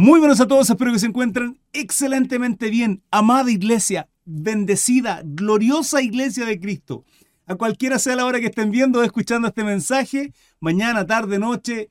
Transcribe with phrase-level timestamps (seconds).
[0.00, 3.02] Muy buenos a todos, espero que se encuentren excelentemente bien.
[3.10, 7.04] Amada iglesia, bendecida, gloriosa iglesia de Cristo.
[7.46, 11.90] A cualquiera sea la hora que estén viendo o escuchando este mensaje, mañana, tarde, noche,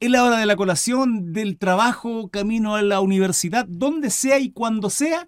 [0.00, 4.50] en la hora de la colación, del trabajo, camino a la universidad, donde sea y
[4.50, 5.26] cuando sea,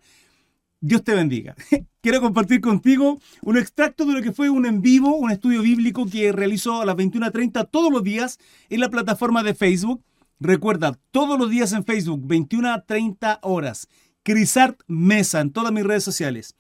[0.81, 1.57] Dios te bendiga.
[2.03, 6.05] Quiero compartir contigo un extracto de lo que fue un en vivo, un estudio bíblico
[6.05, 8.39] que realizó a las 21.30 todos los días
[8.69, 10.05] en la plataforma de Facebook
[10.41, 13.89] Recuerda, todos los días en Facebook, 21 a 30 horas.
[14.23, 16.55] Crisart Mesa en todas mis redes sociales.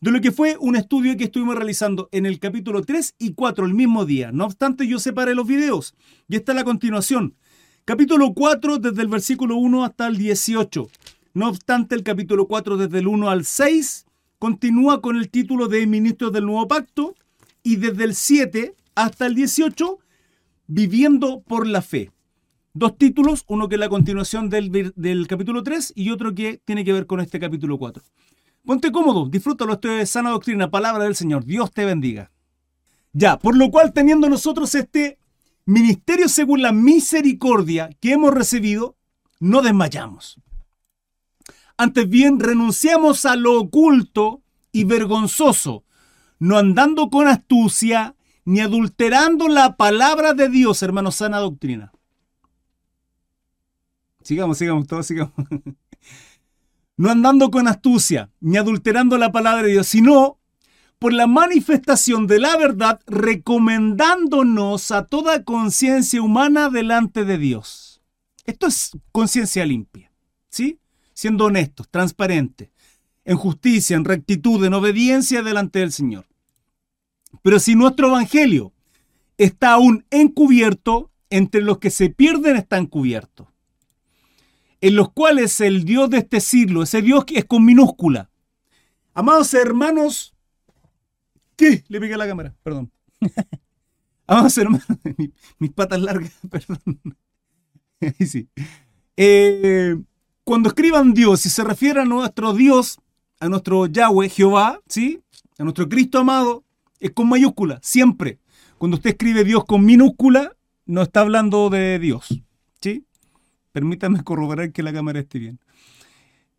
[0.00, 3.66] De lo que fue un estudio que estuvimos realizando en el capítulo 3 y 4
[3.66, 4.32] el mismo día.
[4.32, 5.94] No obstante, yo separé los videos.
[6.28, 7.36] Y esta es la continuación.
[7.84, 10.88] Capítulo 4 desde el versículo 1 hasta el 18.
[11.34, 14.06] No obstante, el capítulo 4 desde el 1 al 6
[14.38, 17.14] continúa con el título de Ministros del Nuevo Pacto.
[17.62, 19.98] Y desde el 7 hasta el 18,
[20.66, 22.10] Viviendo por la Fe
[22.72, 26.92] dos títulos, uno que es la continuación del, capítulo 3 y otro que tiene que
[26.92, 28.02] ver con este capítulo 4.
[28.64, 31.44] Ponte cómodo, disfrútalo, esto es sana doctrina, palabra del Señor.
[31.44, 32.30] Dios te bendiga.
[33.12, 35.18] Ya, por lo cual teniendo nosotros este
[35.64, 38.96] ministerio según la misericordia que hemos recibido,
[39.40, 40.38] no desmayamos.
[41.76, 45.84] Antes bien, renunciamos a lo oculto y vergonzoso,
[46.38, 51.92] no andando con astucia, ni adulterando la palabra de Dios, hermano, sana doctrina.
[54.30, 55.34] Sigamos, sigamos, todos sigamos.
[56.96, 60.38] No andando con astucia, ni adulterando la palabra de Dios, sino
[61.00, 68.02] por la manifestación de la verdad, recomendándonos a toda conciencia humana delante de Dios.
[68.44, 70.12] Esto es conciencia limpia,
[70.48, 70.78] ¿sí?
[71.12, 72.68] Siendo honestos, transparentes,
[73.24, 76.28] en justicia, en rectitud, en obediencia delante del Señor.
[77.42, 78.72] Pero si nuestro evangelio
[79.38, 83.49] está aún encubierto, entre los que se pierden está encubierto
[84.80, 88.30] en los cuales el Dios de este siglo, ese Dios que es con minúscula.
[89.12, 90.34] Amados hermanos,
[91.56, 91.84] ¿qué?
[91.88, 92.90] Le pegué a la cámara, perdón.
[94.26, 94.86] Amados hermanos,
[95.58, 97.00] mis, patas largas, perdón.
[98.20, 98.48] sí.
[99.16, 99.96] Eh,
[100.44, 102.98] cuando escriban Dios, si se refiere a nuestro Dios,
[103.40, 105.20] a nuestro Yahweh, Jehová, ¿sí?
[105.58, 106.64] A nuestro Cristo amado,
[106.98, 108.38] es con mayúscula, siempre.
[108.78, 112.42] Cuando usted escribe Dios con minúscula, no está hablando de Dios,
[112.80, 113.04] ¿sí?
[113.72, 115.60] Permítame corroborar que la cámara esté bien.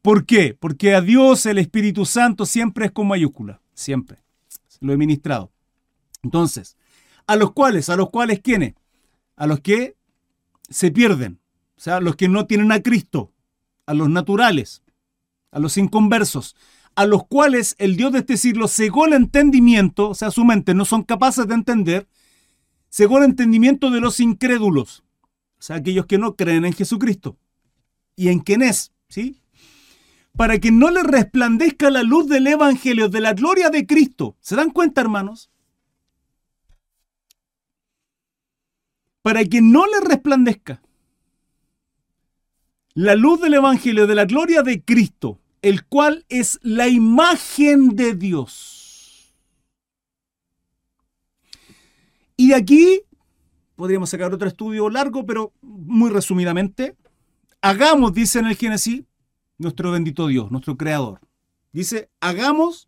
[0.02, 0.56] ¿Por qué?
[0.60, 4.18] Porque a Dios el Espíritu Santo siempre es con mayúscula, siempre.
[4.80, 5.52] Lo he ministrado.
[6.24, 6.78] Entonces,
[7.28, 8.76] a los cuales, a los cuales quiénes?
[9.36, 9.96] A los que
[10.70, 11.40] se pierden,
[11.78, 13.32] o sea, los que no tienen a Cristo,
[13.86, 14.84] a los naturales,
[15.52, 16.56] a los inconversos,
[16.96, 20.74] a los cuales el Dios de este siglo cegó el entendimiento, o sea, su mente
[20.74, 22.08] no son capaces de entender,
[22.90, 25.04] cegó el entendimiento de los incrédulos
[25.62, 27.38] o sea, aquellos que no creen en Jesucristo
[28.16, 29.44] y en quién es, ¿sí?
[30.36, 34.36] Para que no les resplandezca la luz del Evangelio, de la gloria de Cristo.
[34.40, 35.52] ¿Se dan cuenta, hermanos?
[39.22, 40.82] Para que no les resplandezca
[42.96, 48.16] la luz del Evangelio, de la gloria de Cristo, el cual es la imagen de
[48.16, 49.36] Dios.
[52.36, 53.04] Y aquí
[53.82, 56.96] podríamos sacar otro estudio largo, pero muy resumidamente.
[57.64, 59.06] Hagamos, dice en el Génesis,
[59.58, 61.20] nuestro bendito Dios, nuestro creador.
[61.72, 62.88] Dice, hagamos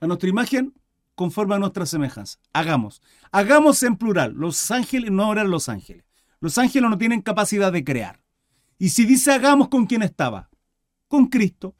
[0.00, 0.74] a nuestra imagen
[1.14, 2.40] conforme a nuestra semejanza.
[2.52, 3.00] Hagamos.
[3.30, 4.32] Hagamos en plural.
[4.32, 6.04] Los ángeles no eran los ángeles.
[6.40, 8.24] Los ángeles no tienen capacidad de crear.
[8.76, 10.50] Y si dice hagamos con quién estaba,
[11.06, 11.76] con Cristo,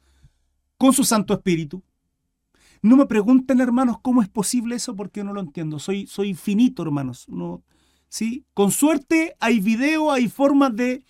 [0.79, 1.83] con su Santo Espíritu,
[2.83, 5.79] no me pregunten, hermanos, cómo es posible eso porque no lo entiendo.
[5.79, 7.29] Soy, soy infinito, hermanos.
[7.29, 7.63] No,
[8.09, 8.45] ¿sí?
[8.55, 11.05] Con suerte hay video, hay formas de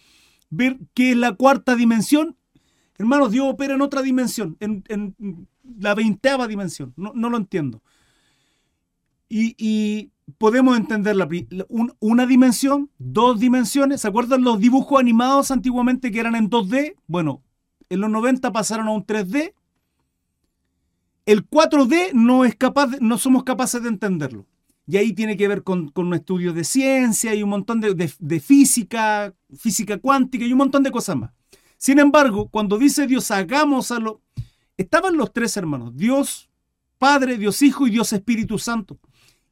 [0.51, 2.37] ver qué es la cuarta dimensión.
[2.99, 4.85] Hermanos, Dios opera en otra dimensión, en,
[5.79, 6.93] la veinteava dimensión.
[6.97, 7.83] No, lo entiendo.
[9.29, 11.29] Y, podemos entender la,
[11.99, 14.03] una dimensión, dos dimensiones.
[14.03, 16.97] ¿Se acuerdan los dibujos animados antiguamente que eran en 2D?
[17.07, 17.43] Bueno,
[17.89, 19.55] en los 90 pasaron a un 3D
[21.27, 24.47] el 4D no, es capaz no somos capaces de entenderlo.
[24.87, 28.41] Y ahí tiene que ver con, con un estudio de ciencia y un montón de,
[28.41, 31.31] física, física cuántica y un montón de cosas más.
[31.77, 34.21] Sin embargo, cuando dice Dios, hagamos a lo...
[34.77, 36.51] Estaban los tres hermanos, Dios
[36.99, 38.99] Padre, Dios Hijo y Dios Espíritu Santo.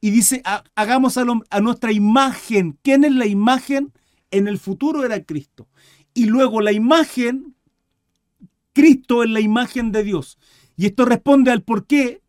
[0.00, 0.42] Y dice,
[0.74, 2.78] hagamos a, a nuestra imagen.
[2.82, 3.92] ¿Quién es la imagen?
[4.30, 5.68] En el futuro era Cristo.
[6.14, 7.54] Y luego la imagen,
[8.72, 10.38] Cristo es la imagen de Dios.
[10.80, 12.22] Y esto responde al por qué,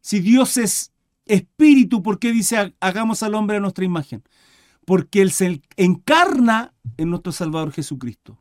[0.00, 0.92] si Dios es
[1.24, 4.22] espíritu, ¿por qué dice hagamos al hombre a nuestra imagen?
[4.84, 8.40] Porque Él se encarna en nuestro Salvador Jesucristo.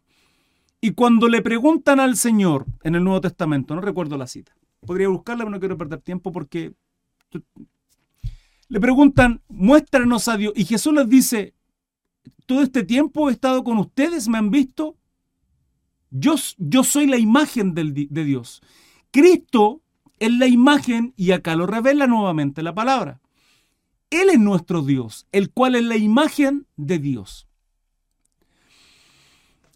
[0.81, 5.07] Y cuando le preguntan al Señor en el Nuevo Testamento, no recuerdo la cita, podría
[5.07, 6.75] buscarla, pero no quiero perder tiempo porque
[8.67, 10.53] le preguntan, muéstranos a Dios.
[10.55, 11.55] Y Jesús les dice,
[12.45, 14.95] todo este tiempo he estado con ustedes, me han visto.
[16.11, 18.61] Yo, yo soy la imagen de Dios.
[19.15, 19.81] Cristo
[20.19, 23.21] es la imagen, y acá lo revela nuevamente la palabra.
[24.09, 27.47] Él es nuestro Dios, el cual es la imagen de Dios.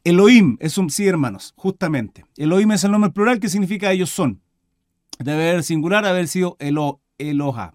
[0.03, 2.25] Elohim es un, sí hermanos, justamente.
[2.35, 4.41] Elohim es el nombre plural que significa ellos son.
[5.19, 7.71] Debe haber singular, haber sido Elo, Eloha,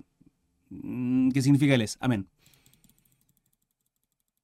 [0.69, 1.97] mm, ¿Qué significa él es.
[1.99, 2.29] Amén.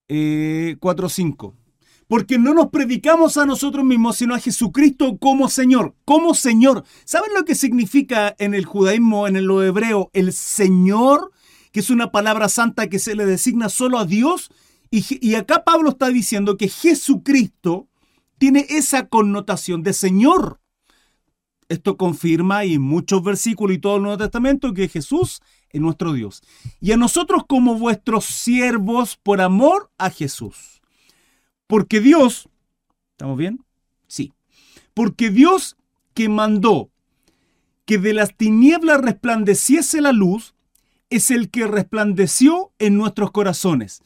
[0.08, 1.52] 4.5.
[2.10, 5.94] Porque no nos predicamos a nosotros mismos, sino a Jesucristo como Señor.
[6.04, 6.82] Como Señor.
[7.04, 11.30] ¿Saben lo que significa en el judaísmo, en lo hebreo, el Señor?
[11.70, 14.50] Que es una palabra santa que se le designa solo a Dios.
[14.90, 17.86] Y, y acá Pablo está diciendo que Jesucristo
[18.38, 20.60] tiene esa connotación de Señor.
[21.68, 26.42] Esto confirma y muchos versículos y todo el Nuevo Testamento que Jesús es nuestro Dios.
[26.80, 30.79] Y a nosotros como vuestros siervos por amor a Jesús.
[31.70, 32.48] Porque Dios,
[33.12, 33.64] ¿estamos bien?
[34.08, 34.32] Sí.
[34.92, 35.76] Porque Dios
[36.14, 36.90] que mandó
[37.84, 40.56] que de las tinieblas resplandeciese la luz,
[41.10, 44.02] es el que resplandeció en nuestros corazones,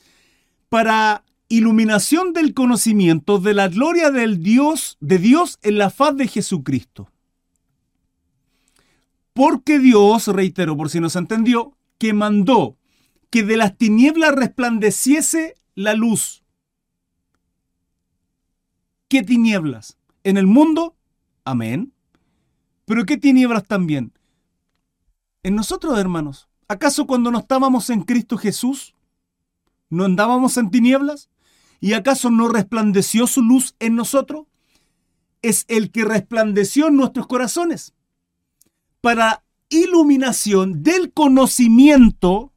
[0.69, 6.28] para iluminación del conocimiento de la gloria del Dios, de Dios en la faz de
[6.28, 7.10] Jesucristo.
[9.32, 12.76] Porque Dios, reitero por si no se entendió, que mandó
[13.31, 16.44] que de las tinieblas resplandeciese la luz.
[19.14, 19.96] ¿Qué tinieblas?
[20.25, 20.96] En el mundo,
[21.44, 21.93] amén.
[22.84, 24.12] Pero ¿qué tinieblas también?
[25.44, 26.49] En nosotros, hermanos.
[26.66, 28.96] ¿Acaso cuando no estábamos en Cristo Jesús,
[29.88, 31.31] no andábamos en tinieblas?
[31.78, 34.49] ¿Y acaso no resplandeció su luz en nosotros?
[35.43, 37.94] Es el que resplandeció en nuestros corazones
[39.00, 42.52] para iluminación del conocimiento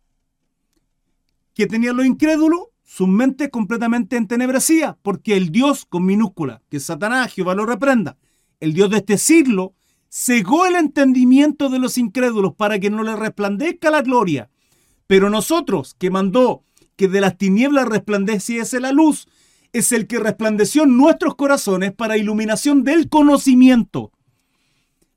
[1.54, 7.34] que tenía lo incrédulo, su mente completamente entenebrecía, porque el Dios con minúscula, que Satanás,
[7.34, 8.18] Jehová lo reprenda,
[8.62, 9.74] el Dios de este siglo,
[10.10, 14.50] cegó el entendimiento de los incrédulos para que no le resplandezca la gloria.
[15.06, 16.64] Pero nosotros, que mandó
[16.96, 19.28] que de las tinieblas resplandeciese la luz,
[19.74, 24.14] es el que resplandeció nuestros corazones para iluminación del conocimiento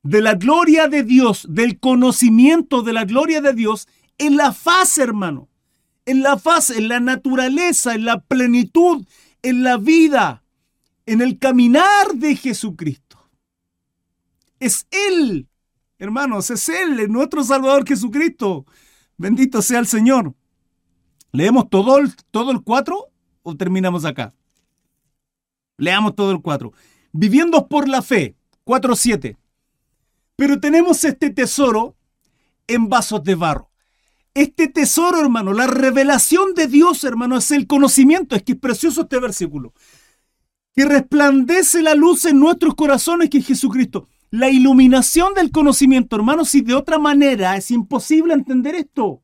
[0.02, 3.87] de la gloria de Dios, del conocimiento de la gloria de Dios
[4.19, 5.50] en la faz, hermano.
[6.06, 9.06] En la faz, en la naturaleza, en la plenitud,
[9.43, 10.43] en la vida,
[11.06, 13.31] en el caminar de Jesucristo.
[14.58, 15.49] Es Él,
[15.99, 18.67] hermanos, es Él, nuestro Salvador Jesucristo.
[19.17, 20.35] Bendito sea el Señor.
[21.32, 23.08] ¿Leemos todo el, todo el 4
[23.43, 24.35] o terminamos acá?
[25.76, 26.73] Leamos todo el 4.
[27.12, 29.37] Viviendo por la fe, 4.7.
[30.37, 31.96] Pero tenemos este tesoro
[32.67, 33.69] en vasos de barro.
[34.35, 38.37] Este tesoro, hermano, la revelación de Dios, hermano, es el conocimiento.
[38.37, 39.75] Es que es precioso este versículo.
[40.75, 44.09] Que resplandece la luz en nuestros corazones, que es Jesucristo.
[44.31, 49.21] La iluminación del conocimiento, hermano, si de otra manera es imposible entender esto.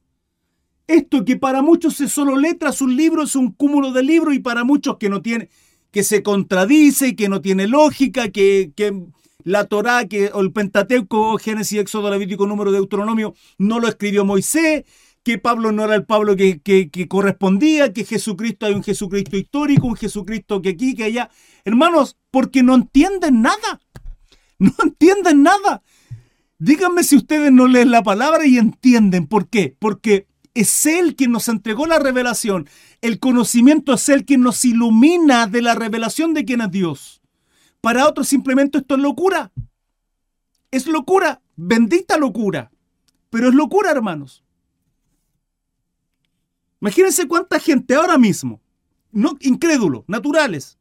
[0.88, 4.40] Esto que para muchos es solo letras, un libro es un cúmulo de libros y
[4.40, 5.48] para muchos que no tiene,
[5.90, 8.92] que se contradice, que no tiene lógica, que, que
[9.46, 14.24] la Torá, que, o el Pentateuco, Génesis, Éxodo, Levítico, Número, de Deuteronomio, no lo escribió
[14.24, 14.84] Moisés,
[15.22, 19.86] que Pablo no era el Pablo que, que, correspondía, que Jesucristo hay un Jesucristo histórico,
[19.86, 21.30] un Jesucristo que aquí, que allá.
[21.64, 23.80] Hermanos, porque no entienden nada.
[24.58, 25.80] No entienden nada.
[26.58, 29.28] Díganme si ustedes no leen la palabra y entienden.
[29.28, 29.76] ¿Por qué?
[29.78, 32.68] Porque es Él quien nos entregó la revelación.
[33.00, 37.22] El conocimiento es Él quien nos ilumina de la revelación de quién es Dios.
[37.86, 39.52] Para otros simplemente esto es locura.
[40.72, 42.72] Es locura, bendita locura.
[43.30, 44.42] Pero es locura, hermanos.
[46.80, 48.60] Imagínense cuánta gente ahora mismo,
[49.12, 50.78] no incrédulos, naturales,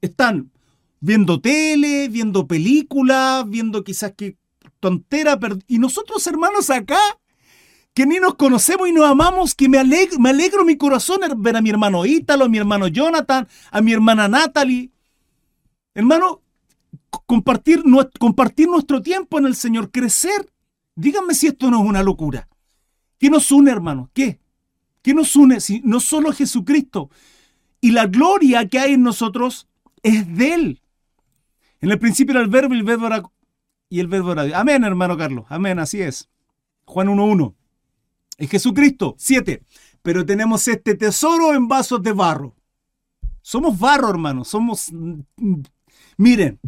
[0.00, 0.52] están
[1.00, 4.36] viendo tele, viendo películas, viendo quizás que
[4.78, 7.00] tontera, y nosotros hermanos acá,
[7.92, 11.56] que ni nos conocemos y nos amamos, que me alegro, me alegro mi corazón ver
[11.56, 14.92] a mi hermano Ítalo, a mi hermano Jonathan, a mi hermana Natalie,
[15.94, 16.42] Hermano,
[17.26, 17.82] compartir,
[18.18, 20.52] compartir nuestro tiempo en el Señor, crecer.
[20.94, 22.48] Díganme si esto no es una locura.
[23.18, 24.10] ¿Qué nos une, hermano?
[24.14, 24.40] ¿Qué?
[25.02, 25.60] ¿Qué nos une?
[25.60, 27.10] Si no solo Jesucristo.
[27.80, 29.68] Y la gloria que hay en nosotros
[30.02, 30.82] es de Él.
[31.80, 33.22] En el principio era el verbo y el verbo era,
[33.88, 34.58] y el verbo era Dios.
[34.58, 35.46] Amén, hermano Carlos.
[35.48, 36.28] Amén, así es.
[36.84, 37.54] Juan 1.1.
[38.36, 39.14] Es Jesucristo.
[39.18, 39.62] 7.
[40.02, 42.54] Pero tenemos este tesoro en vasos de barro.
[43.42, 44.44] Somos barro, hermano.
[44.44, 44.90] Somos
[46.20, 46.60] Miren,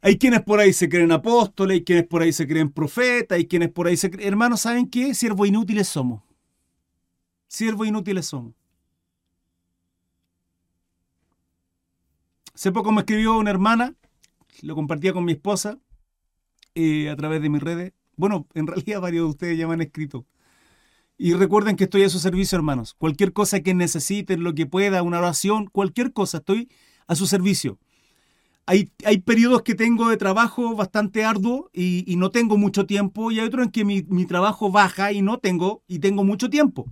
[0.00, 3.46] hay quienes por ahí se creen apóstoles, hay quienes por ahí se creen profetas, hay
[3.46, 4.26] quienes por ahí se creen...
[4.26, 5.14] Hermanos, ¿saben qué?
[5.14, 6.20] Siervos inútiles somos.
[7.46, 8.54] Siervos inútiles somos.
[12.52, 13.94] Hace poco me escribió una hermana,
[14.62, 15.78] lo compartía con mi esposa
[16.74, 17.92] eh, a través de mis redes.
[18.16, 20.26] Bueno, en realidad varios de ustedes ya me han escrito.
[21.16, 22.94] Y recuerden que estoy a su servicio, hermanos.
[22.94, 26.68] Cualquier cosa que necesiten, lo que pueda, una oración, cualquier cosa, estoy
[27.06, 27.78] a su servicio.
[28.66, 33.40] Hay, hay periodos que tengo de trabajo bastante arduo y, no tengo mucho tiempo y
[33.40, 36.86] hay otros en que mi, mi trabajo baja y no tengo y tengo mucho tiempo.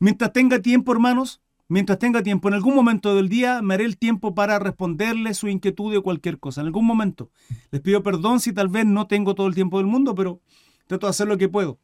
[0.00, 3.98] Mientras tenga tiempo, hermanos, mientras tenga tiempo, en algún momento del día me haré el
[3.98, 6.62] tiempo para responderle su inquietud o cualquier cosa.
[6.62, 7.30] En algún momento.
[7.70, 10.40] Les pido perdón si tal vez no tengo todo el tiempo del mundo, pero
[10.86, 11.78] trato de hacer lo que puedo.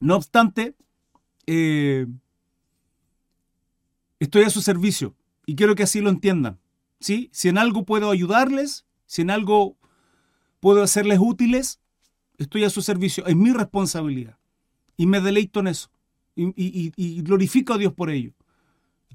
[0.00, 0.74] No obstante,
[1.46, 2.06] eh,
[4.20, 5.14] estoy a su servicio
[5.46, 6.58] y quiero que así lo entiendan.
[7.00, 7.30] ¿Sí?
[7.32, 9.76] Si en algo puedo ayudarles, si en algo
[10.60, 11.80] puedo hacerles útiles,
[12.38, 13.26] estoy a su servicio.
[13.26, 14.38] Es mi responsabilidad.
[14.96, 15.90] Y me deleito en eso.
[16.34, 18.32] Y, glorifico a Dios por ello.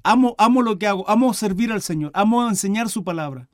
[0.02, 1.08] Amo, amo lo que hago.
[1.08, 2.10] Amo servir al Señor.
[2.14, 3.48] Amo enseñar su palabra.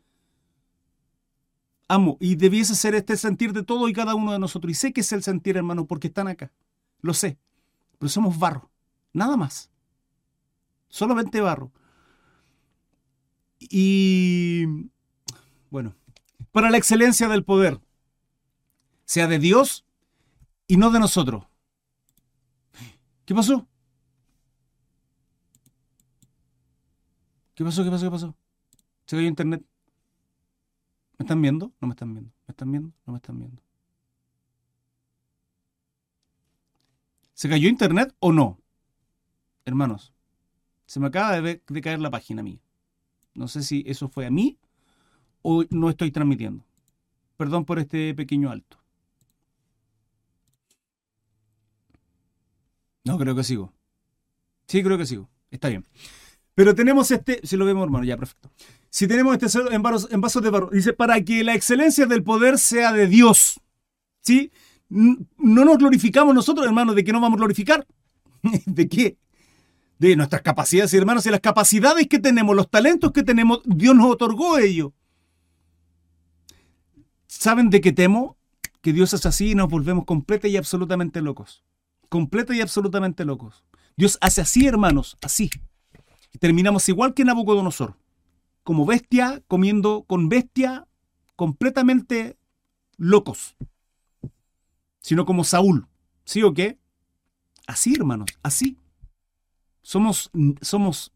[1.88, 2.16] Amo.
[2.20, 4.72] Y debiese ser este sentir de todo y cada uno de nosotros.
[4.72, 6.50] Y sé que es el sentir, hermano, porque están acá.
[7.00, 7.38] Lo sé.
[7.98, 8.70] Pero somos barro.
[9.12, 9.70] Nada más.
[10.88, 11.70] Solamente barro.
[13.70, 14.66] Y
[15.70, 15.94] bueno,
[16.50, 17.80] para la excelencia del poder,
[19.04, 19.86] sea de Dios
[20.66, 21.46] y no de nosotros.
[23.24, 23.68] ¿Qué pasó?
[27.54, 27.84] ¿Qué pasó?
[27.84, 28.06] ¿Qué pasó?
[28.06, 28.36] ¿Qué pasó?
[29.06, 29.64] ¿Se cayó internet?
[31.16, 31.72] ¿Me están viendo?
[31.80, 32.32] No me están viendo.
[32.48, 32.92] ¿Me están viendo?
[33.06, 33.62] No me están viendo.
[37.34, 38.58] ¿Se cayó internet o no?
[39.64, 40.12] Hermanos,
[40.86, 42.58] se me acaba de, de caer la página mía.
[43.34, 44.58] No sé si eso fue a mí
[45.42, 46.64] o no estoy transmitiendo.
[47.36, 48.78] Perdón por este pequeño alto.
[53.04, 53.72] No, creo que sigo.
[54.66, 55.28] Sí, creo que sigo.
[55.50, 55.84] Está bien.
[56.54, 58.50] Pero tenemos este, si lo vemos hermano, ya, perfecto.
[58.90, 62.92] Si tenemos este en vasos, de barro, dice, para que la excelencia del poder sea
[62.92, 63.60] de Dios.
[64.20, 64.52] ¿Sí?
[64.88, 67.86] No nos glorificamos nosotros, hermanos, ¿de qué no vamos a glorificar?
[68.66, 69.16] ¿De qué?
[70.00, 74.06] De nuestras capacidades, hermanos, y las capacidades que tenemos, los talentos que tenemos, Dios nos
[74.06, 74.94] otorgó ello.
[77.26, 78.38] ¿Saben de qué temo?
[78.80, 81.62] Que Dios es así y nos volvemos completa y absolutamente locos.
[82.08, 83.62] Completa y absolutamente locos.
[83.94, 85.50] Dios hace así, hermanos, así.
[86.32, 87.98] Y terminamos igual que Nabucodonosor.
[88.62, 90.88] Como bestia, comiendo con bestia,
[91.36, 92.38] completamente
[92.96, 93.54] locos.
[95.02, 95.88] Sino como Saúl.
[96.24, 96.78] ¿Sí o qué?
[97.66, 98.79] Así, hermanos, así.
[99.82, 101.12] Somos, somos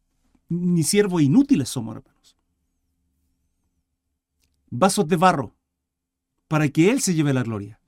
[0.49, 2.37] ni siervos inútiles somos, hermanos.
[4.71, 5.55] Vasos de barro
[6.49, 7.81] para que Él se lleve la gloria.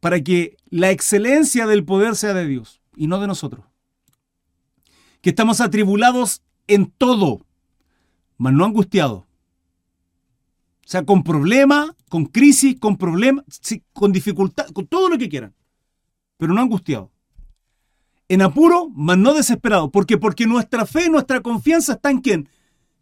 [0.00, 3.64] Para que la excelencia del poder sea de Dios y no de nosotros.
[5.20, 7.46] Que estamos atribulados en todo,
[8.36, 9.20] mas no angustiados.
[10.84, 13.44] O sea, con problema, con crisis, con problemas,
[13.92, 15.54] con dificultad, con todo lo que quieran.
[16.36, 17.11] Pero no angustiados
[18.32, 19.90] en apuro, mas no desesperado.
[19.90, 20.16] ¿Por qué?
[20.16, 22.48] Porque nuestra fe, nuestra confianza está en quién?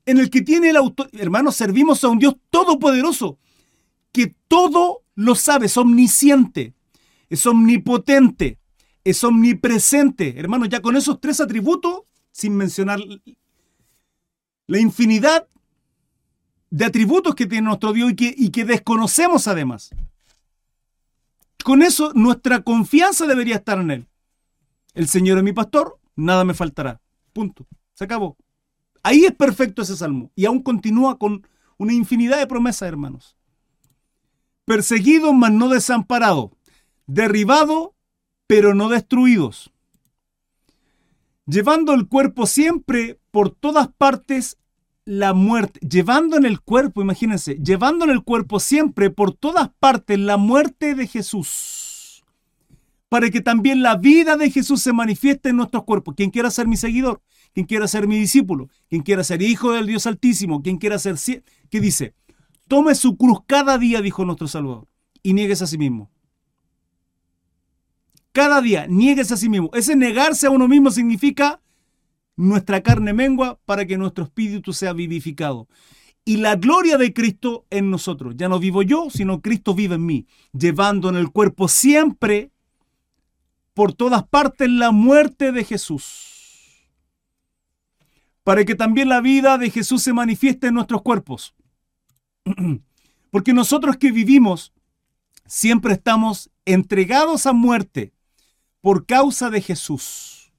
[0.04, 1.08] En el que tiene el autor.
[1.12, 3.38] Hermanos, servimos a un Dios todopoderoso,
[4.10, 6.74] que todo lo sabe, es omnisciente,
[7.28, 8.58] es omnipotente,
[9.04, 10.34] es omnipresente.
[10.36, 12.00] Hermanos, ya con esos tres atributos,
[12.32, 12.98] sin mencionar
[14.66, 15.46] la infinidad
[16.70, 19.90] de atributos que tiene nuestro Dios y que, y que desconocemos además.
[21.62, 24.09] Con eso nuestra confianza debería estar en Él.
[24.94, 27.00] El Señor es mi pastor, nada me faltará.
[27.32, 27.66] Punto.
[27.94, 28.36] Se acabó.
[29.02, 30.30] Ahí es perfecto ese salmo.
[30.34, 31.46] Y aún continúa con
[31.78, 33.36] una infinidad de promesas, hermanos.
[34.64, 36.50] Perseguidos, mas no desamparados.
[37.06, 37.94] Derribado,
[38.46, 39.72] pero no destruidos.
[41.46, 44.58] Llevando el cuerpo siempre por todas partes
[45.04, 45.80] la muerte.
[45.86, 50.94] Llevando en el cuerpo, imagínense, llevando en el cuerpo siempre por todas partes la muerte
[50.94, 51.89] de Jesús
[53.10, 56.14] para que también la vida de Jesús se manifieste en nuestros cuerpos.
[56.14, 57.20] Quien quiera ser mi seguidor,
[57.52, 61.16] quien quiera ser mi discípulo, quien quiera ser hijo del Dios Altísimo, quien quiera ser...
[61.70, 62.14] ¿Qué dice?
[62.68, 64.86] Tome su cruz cada día, dijo nuestro Salvador,
[65.24, 66.08] y niegues a sí mismo.
[68.30, 69.70] Cada día, niegues a sí mismo.
[69.74, 71.60] Ese negarse a uno mismo significa
[72.36, 75.66] nuestra carne mengua para que nuestro espíritu sea vivificado.
[76.24, 78.34] Y la gloria de Cristo en nosotros.
[78.36, 82.52] Ya no vivo yo, sino Cristo vive en mí, llevando en el cuerpo siempre
[83.74, 86.88] por todas partes la muerte de Jesús,
[88.44, 91.54] para que también la vida de Jesús se manifieste en nuestros cuerpos.
[93.30, 94.72] Porque nosotros que vivimos
[95.46, 98.12] siempre estamos entregados a muerte
[98.80, 100.52] por causa de Jesús,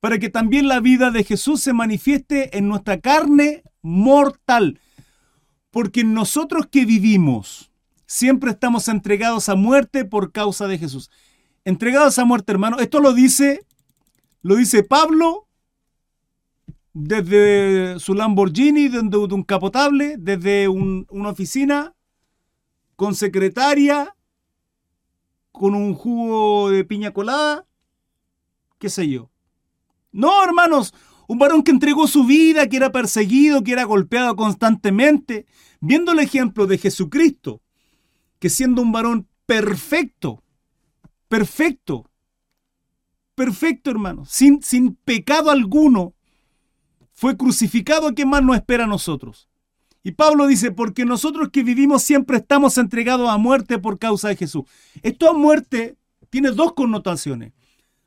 [0.00, 4.80] para que también la vida de Jesús se manifieste en nuestra carne mortal.
[5.70, 7.70] Porque nosotros que vivimos
[8.06, 11.10] siempre estamos entregados a muerte por causa de Jesús.
[11.68, 12.78] Entregados a muerte, hermano.
[12.78, 13.66] Esto lo dice,
[14.40, 15.48] lo dice Pablo
[16.94, 21.94] desde su Lamborghini, desde un capotable, desde una oficina
[22.96, 24.16] con secretaria,
[25.52, 27.66] con un jugo de piña colada,
[28.78, 29.30] qué sé yo.
[30.10, 30.94] No, hermanos,
[31.26, 35.44] un varón que entregó su vida, que era perseguido, que era golpeado constantemente,
[35.80, 37.60] viendo el ejemplo de Jesucristo,
[38.38, 40.42] que siendo un varón perfecto,
[41.28, 42.10] perfecto,
[43.34, 46.14] perfecto, hermano, sin, sin pecado alguno,
[47.12, 49.48] fue crucificado, ¿qué más nos espera a nosotros?
[50.04, 54.36] Y Pablo dice, porque nosotros que vivimos siempre estamos entregados a muerte por causa de
[54.36, 54.64] Jesús.
[55.02, 55.96] Esto a muerte
[56.30, 57.52] tiene dos connotaciones.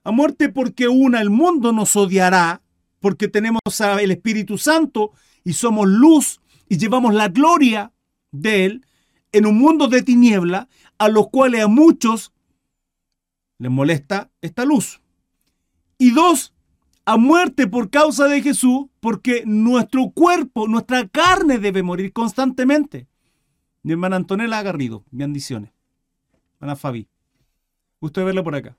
[0.04, 2.62] A muerte porque una, el mundo nos odiará,
[3.00, 5.12] porque tenemos al Espíritu Santo
[5.44, 7.92] y somos luz y llevamos la gloria
[8.32, 8.86] de Él
[9.32, 12.32] en un mundo de tiniebla, a los cuales a muchos
[13.62, 15.02] les molesta esta luz.
[16.00, 16.52] Y dos,
[17.06, 23.08] a muerte por causa de Jesús, porque nuestro cuerpo, nuestra carne debe morir constantemente.
[23.84, 25.72] Mi hermana Antonella Garrido, bendiciones.
[26.56, 27.08] Hermana Fabi.
[28.00, 28.76] Usted verlo por acá.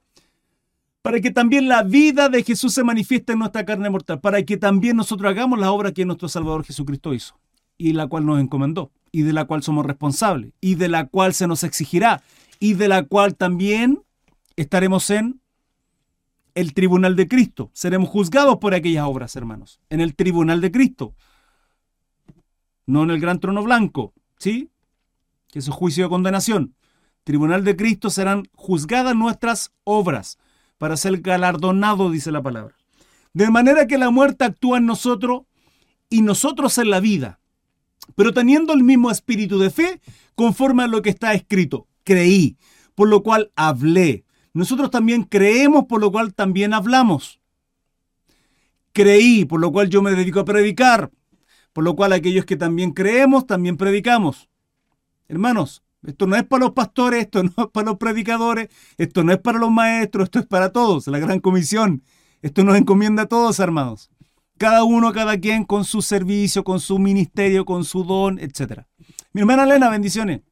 [1.00, 4.56] Para que también la vida de Jesús se manifieste en nuestra carne mortal, para que
[4.56, 7.38] también nosotros hagamos la obra que nuestro Salvador Jesucristo hizo
[7.78, 11.34] y la cual nos encomendó, y de la cual somos responsables, y de la cual
[11.34, 12.22] se nos exigirá,
[12.58, 14.02] y de la cual también
[14.62, 15.40] estaremos en
[16.54, 17.70] el tribunal de Cristo.
[17.72, 21.14] Seremos juzgados por aquellas obras, hermanos, en el tribunal de Cristo.
[22.86, 24.70] No en el gran trono blanco, ¿sí?
[25.50, 26.74] Que es un juicio de condenación.
[27.24, 30.38] Tribunal de Cristo serán juzgadas nuestras obras
[30.78, 32.74] para ser galardonado, dice la palabra.
[33.32, 35.42] De manera que la muerte actúa en nosotros
[36.10, 37.40] y nosotros en la vida,
[38.16, 40.00] pero teniendo el mismo espíritu de fe,
[40.34, 41.86] conforme a lo que está escrito.
[42.04, 42.56] Creí,
[42.94, 47.40] por lo cual hablé nosotros también creemos, por lo cual también hablamos.
[48.92, 51.10] Creí, por lo cual yo me dedico a predicar,
[51.72, 54.50] por lo cual aquellos que también creemos, también predicamos.
[55.28, 59.32] Hermanos, esto no es para los pastores, esto no es para los predicadores, esto no
[59.32, 62.02] es para los maestros, esto es para todos, la gran comisión.
[62.42, 64.10] Esto nos encomienda a todos, hermanos.
[64.58, 68.82] Cada uno, cada quien con su servicio, con su ministerio, con su don, etc.
[69.32, 70.42] Mi hermana Elena, bendiciones.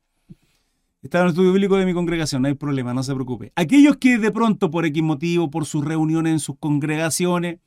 [1.03, 3.53] Está en el estudio bíblico de mi congregación, no hay problema, no se preocupe.
[3.57, 7.59] Aquellos que de pronto, por X motivo, por sus reuniones en sus congregaciones,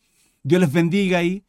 [0.44, 1.44] Dios les bendiga ahí,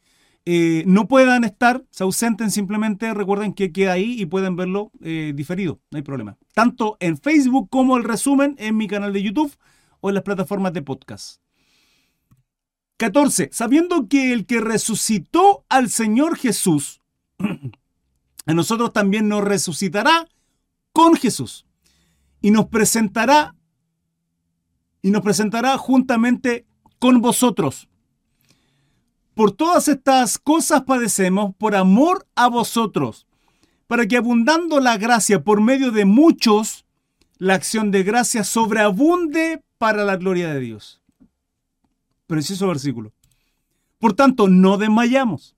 [0.45, 5.33] eh, no puedan estar, se ausenten simplemente, recuerden que queda ahí y pueden verlo eh,
[5.35, 6.37] diferido, no hay problema.
[6.55, 9.55] Tanto en Facebook como el resumen en mi canal de YouTube
[10.01, 11.39] o en las plataformas de podcast.
[12.97, 13.49] 14.
[13.51, 17.01] Sabiendo que el que resucitó al Señor Jesús,
[18.47, 20.27] a nosotros también nos resucitará
[20.91, 21.65] con Jesús
[22.45, 23.55] y nos presentará
[25.01, 26.67] y nos presentará juntamente
[26.99, 27.89] con vosotros.
[29.33, 33.25] Por todas estas cosas padecemos por amor a vosotros,
[33.87, 36.85] para que abundando la gracia por medio de muchos,
[37.39, 41.01] la acción de gracia sobreabunde para la gloria de Dios.
[42.27, 43.11] Preciso versículo.
[43.97, 45.55] Por tanto, no desmayamos.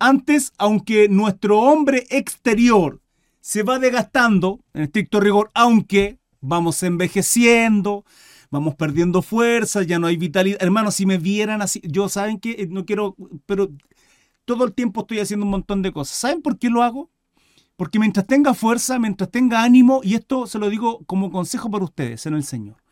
[0.00, 3.00] Antes, aunque nuestro hombre exterior
[3.46, 8.04] se va desgastando en estricto rigor, aunque vamos envejeciendo,
[8.50, 10.60] vamos perdiendo fuerza, ya no hay vitalidad.
[10.60, 13.14] Hermanos, si me vieran así, yo saben que no quiero,
[13.46, 13.70] pero
[14.44, 16.16] todo el tiempo estoy haciendo un montón de cosas.
[16.16, 17.08] ¿Saben por qué lo hago?
[17.76, 21.84] Porque mientras tenga fuerza, mientras tenga ánimo, y esto se lo digo como consejo para
[21.84, 22.82] ustedes en el Señor,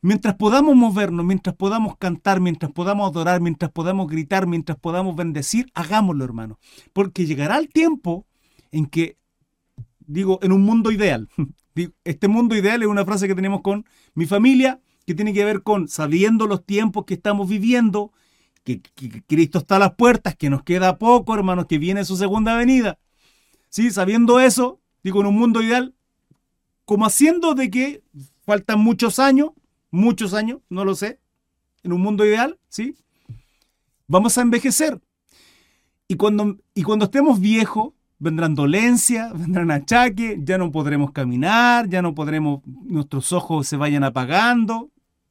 [0.00, 5.66] mientras podamos movernos, mientras podamos cantar, mientras podamos adorar, mientras podamos gritar, mientras podamos bendecir,
[5.74, 6.60] hagámoslo, hermano.
[6.92, 8.24] Porque llegará el tiempo
[8.70, 9.16] en que
[10.06, 11.28] digo, en un mundo ideal.
[12.04, 15.64] Este mundo ideal es una frase que tenemos con mi familia, que tiene que ver
[15.64, 18.12] con sabiendo los tiempos que estamos viviendo,
[18.62, 18.80] que,
[19.26, 23.00] Cristo está a las puertas, que nos queda poco, hermanos, que viene su segunda venida.
[23.70, 25.94] Sí, sabiendo eso, digo, en un mundo ideal,
[26.84, 28.04] como haciendo de que
[28.44, 29.50] faltan muchos años,
[29.90, 31.18] muchos años, no lo sé,
[31.82, 32.96] en un mundo ideal, ¿sí?
[34.06, 35.00] Vamos a envejecer.
[36.06, 42.02] Y cuando, y cuando estemos viejos, vendrán dolencias, vendrán achaques, ya no podremos caminar, ya
[42.02, 44.90] no podremos, nuestros ojos se vayan apagando.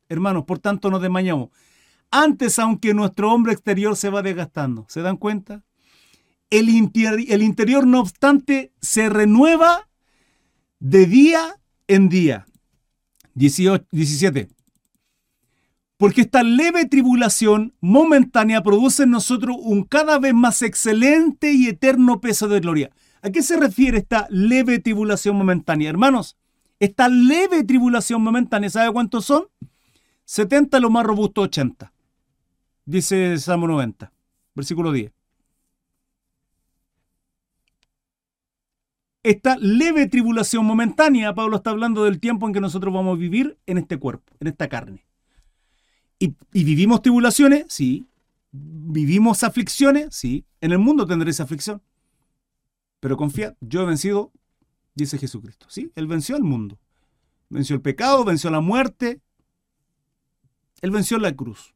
[0.09, 1.49] Hermanos, por tanto nos desmayamos.
[2.11, 5.63] Antes, aunque nuestro hombre exterior se va desgastando, ¿se dan cuenta?
[6.51, 9.89] El, el interior, no obstante, se renueva
[10.79, 11.55] de día
[11.87, 12.45] en día.
[13.33, 14.52] 17.
[16.03, 22.19] Porque esta leve tribulación momentánea produce en nosotros un cada vez más excelente y eterno
[22.19, 22.91] peso de gloria.
[23.21, 25.89] ¿A qué se refiere esta leve tribulación momentánea?
[25.89, 26.37] Hermanos,
[26.77, 29.45] esta leve tribulación momentánea, ¿sabe cuántos son?
[30.25, 31.93] 70, lo más robusto 80.
[32.83, 34.11] Dice Salmo 90,
[34.55, 35.09] versículo 10.
[39.23, 43.57] Esta leve tribulación momentánea, Pablo está hablando del tiempo en que nosotros vamos a vivir
[43.67, 45.05] en este cuerpo, en esta carne.
[46.23, 47.65] ¿Y, vivimos tribulaciones?
[47.67, 48.05] Sí.
[48.51, 50.15] ¿Vivimos aflicciones?
[50.15, 50.45] Sí.
[50.61, 51.81] En el mundo tendréis aflicción.
[53.01, 54.31] Pero confía, yo he vencido,
[54.95, 55.65] dice Jesucristo.
[55.69, 56.79] Sí, Él venció al mundo.
[57.49, 59.19] Venció el pecado, venció la muerte.
[60.81, 61.75] Él venció la cruz.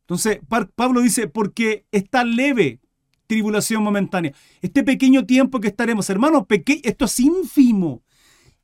[0.00, 0.40] Entonces,
[0.74, 2.80] Pablo dice, porque está leve
[3.26, 4.32] tribulación momentánea.
[4.62, 8.02] Este pequeño tiempo que estaremos, hermanos, esto es ínfimo.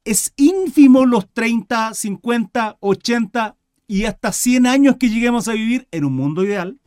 [0.03, 3.57] Es ínfimo los 30, 50, 80
[3.87, 6.79] y hasta 100 años que lleguemos a vivir en un mundo ideal,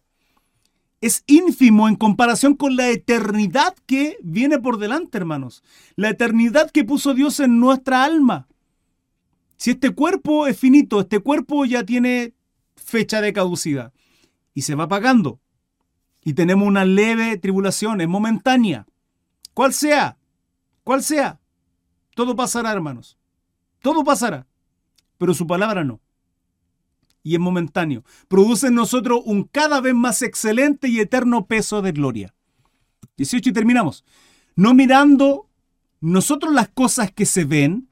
[1.00, 5.64] es ínfimo en comparación con la eternidad que viene por delante, hermanos.
[5.96, 8.48] La eternidad que puso Dios en nuestra alma.
[9.58, 12.34] Si este cuerpo es finito, este cuerpo ya tiene
[12.76, 13.94] fecha de caducidad
[14.54, 15.40] y se va apagando.
[16.24, 18.88] Y tenemos una leve tribulación, es momentánea.
[19.54, 20.18] ¿Cuál sea?
[20.84, 21.40] ¿Cuál sea?
[22.16, 23.18] Todo pasará, hermanos.
[23.82, 24.48] Todo pasará.
[25.18, 26.02] Pero su palabra no
[27.28, 28.06] y es momentáneo.
[28.30, 32.34] Produce en nosotros un cada vez más excelente y eterno peso de gloria.
[33.18, 34.06] 18 y terminamos.
[34.56, 35.50] No mirando
[36.00, 37.90] nosotros las cosas que se ven,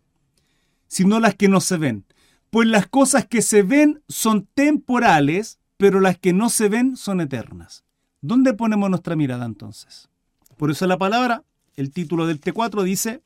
[0.87, 2.05] sino las que no se ven.
[2.49, 7.19] Pues las cosas que se ven son temporales, pero las que no se ven son
[7.19, 7.83] eternas.
[8.21, 10.07] ¿Dónde ponemos nuestra mirada entonces?
[10.55, 11.43] Por eso la palabra,
[11.75, 13.21] el título del T4 dice,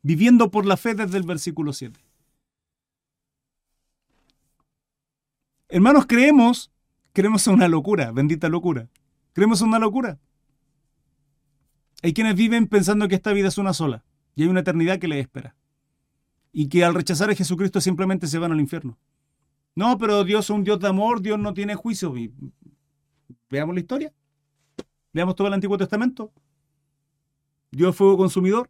[0.00, 2.00] viviendo por la fe desde el versículo 7.
[5.72, 6.72] Hermanos, creemos,
[7.12, 8.88] creemos en una locura, bendita locura.
[9.32, 10.18] Creemos en una locura.
[12.02, 14.04] Hay quienes viven pensando que esta vida es una sola
[14.34, 15.54] y hay una eternidad que les espera.
[16.52, 18.98] Y que al rechazar a Jesucristo simplemente se van al infierno.
[19.76, 22.12] No, pero Dios es un Dios de amor, Dios no tiene juicio.
[23.48, 24.12] veamos la historia.
[25.12, 26.32] Veamos todo el Antiguo Testamento.
[27.70, 28.68] Dios fuego consumidor.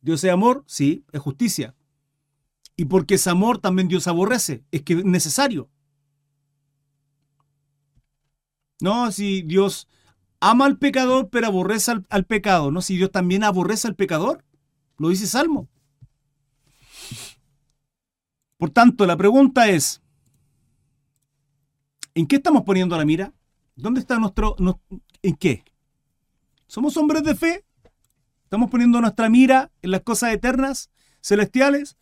[0.00, 1.76] Dios es amor, sí, es justicia.
[2.76, 4.64] Y porque es amor, también Dios aborrece.
[4.72, 5.70] Es que es necesario.
[8.80, 9.88] No, si Dios
[10.40, 12.70] ama al pecador, pero aborrece al, pecado.
[12.70, 14.44] No, si Dios también aborrece al pecador.
[14.98, 15.68] Lo dice Salmo.
[18.56, 20.02] Por tanto, la pregunta es,
[22.14, 23.32] ¿en qué estamos poniendo la mira?
[23.74, 24.56] ¿Dónde está nuestro...
[25.22, 25.64] ¿En qué?
[26.66, 27.64] ¿Somos hombres de fe?
[28.44, 31.96] ¿Estamos poniendo nuestra mira en las cosas eternas, celestiales?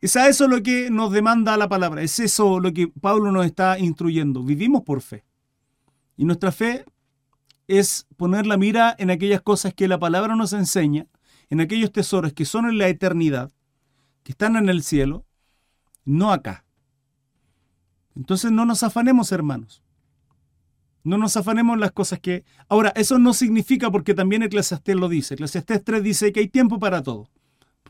[0.00, 2.02] Es a eso lo que nos demanda la palabra.
[2.02, 4.42] Es eso lo que Pablo nos está instruyendo.
[4.42, 5.24] Vivimos por fe.
[6.16, 6.84] Y nuestra fe
[7.68, 11.06] es poner la mira en aquellas cosas que la palabra nos enseña,
[11.50, 13.52] en aquellos tesoros que son en la eternidad,
[14.22, 15.24] que están en el cielo,
[16.04, 16.64] no acá.
[18.14, 19.82] Entonces no nos afanemos, hermanos.
[21.04, 22.44] No nos afanemos en las cosas que...
[22.68, 25.34] Ahora, eso no significa porque también Eclesiastés lo dice.
[25.34, 27.28] Eclesiastés 3 dice que hay tiempo para todo.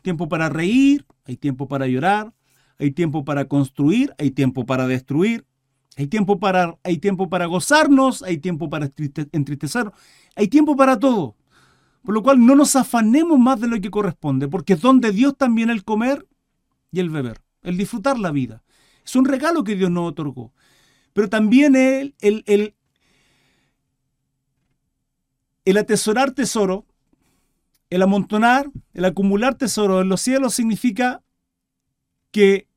[0.03, 2.33] Tiempo para reír, hay tiempo para llorar,
[2.77, 5.45] hay tiempo para construir, hay tiempo para destruir,
[5.97, 8.91] hay tiempo para, hay tiempo para gozarnos, hay tiempo para
[9.31, 9.93] entristecernos,
[10.35, 11.35] hay tiempo para todo.
[12.03, 15.35] Por lo cual no nos afanemos más de lo que corresponde, porque es donde Dios
[15.35, 16.27] también el comer
[16.91, 18.63] y el beber, el disfrutar la vida.
[19.03, 20.53] Es un regalo que Dios nos otorgó.
[21.13, 22.75] Pero también el, el, el,
[25.65, 26.85] el atesorar tesoro,
[27.89, 31.23] el amontonar, el acumular tesoro en los cielos significa
[32.29, 32.67] que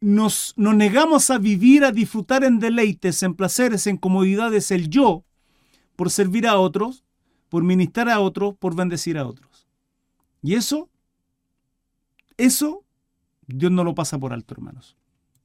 [0.00, 5.24] nos, negamos a vivir, a disfrutar en deleites, en placeres, en comodidades, el yo,
[5.96, 7.04] por servir a otros,
[7.48, 9.68] por ministrar a otros, por bendecir a otros.
[10.42, 10.88] Y eso,
[12.36, 12.84] eso,
[13.46, 14.96] Dios no lo pasa por alto, hermanos.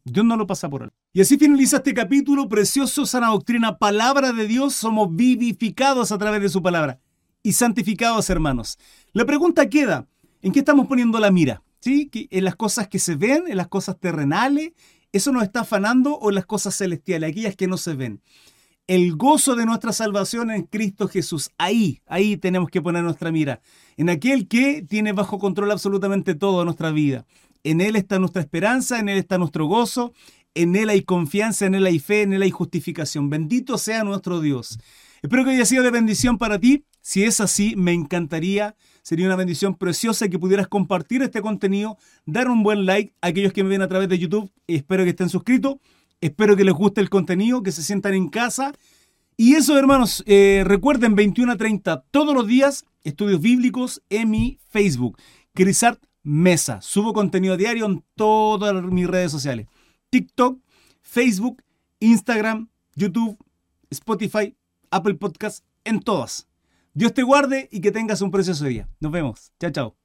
[0.06, 0.96] Dios no lo pasa por alto.
[1.14, 4.76] Y así finaliza este capítulo precioso, sana doctrina, palabra de Dios.
[4.76, 7.00] Somos vivificados a través de su palabra
[7.46, 8.78] y santificados, hermanos.
[9.14, 10.08] La pregunta queda,
[10.42, 11.62] ¿en qué estamos poniendo la mira?
[11.86, 14.72] En las cosas que se ven, en las cosas terrenales,
[15.12, 18.22] eso nos está afanando o en las cosas celestiales, aquellas que no se ven.
[18.88, 21.50] El gozo de nuestra salvación en Cristo Jesús.
[21.58, 23.62] Ahí, ahí tenemos que poner nuestra mira.
[23.98, 27.26] En aquel que tiene bajo control absolutamente todo nuestra vida.
[27.64, 30.14] En Él está nuestra esperanza, en Él está nuestro gozo,
[30.54, 33.30] en Él hay confianza, en Él hay fe, en Él hay justificación.
[33.30, 34.78] Bendito sea nuestro Dios.
[35.24, 36.84] Espero que haya sido de bendición para ti.
[37.02, 38.76] Si es así, me encantaría.
[39.06, 43.54] Sería una bendición preciosa que pudieras compartir este contenido, dar un buen like a aquellos
[43.54, 44.52] que me ven a través de YouTube.
[44.66, 45.76] Espero que estén suscritos.
[46.22, 48.74] Espero que les guste el contenido, que se sientan en casa.
[49.38, 54.58] Y eso, hermanos, eh, recuerden 21 a 30 todos los días, estudios bíblicos en mi
[54.70, 55.20] Facebook.
[55.54, 56.82] Crisart Mesa.
[56.82, 59.68] Subo contenido diario en todas mis redes sociales.
[60.10, 60.58] TikTok,
[61.04, 61.62] Facebook,
[62.00, 63.38] Instagram, YouTube,
[63.92, 64.56] Spotify,
[64.90, 66.48] Apple Podcast, en todas.
[66.96, 68.88] Dios te guarde y que tengas un precioso día.
[69.02, 69.52] Nos vemos.
[69.60, 70.05] Chao, chao.